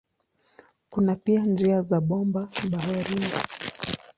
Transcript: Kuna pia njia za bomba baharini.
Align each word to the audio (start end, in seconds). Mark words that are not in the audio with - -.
Kuna 0.89 1.15
pia 1.15 1.45
njia 1.45 1.81
za 1.81 2.01
bomba 2.01 2.49
baharini. 2.71 3.29